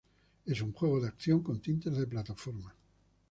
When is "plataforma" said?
2.07-2.73